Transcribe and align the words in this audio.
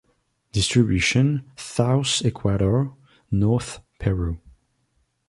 Distribution: 0.51 1.51
South 1.55 2.23
Ecuador, 2.25 2.95
North 3.29 3.81
Peru. 3.99 4.39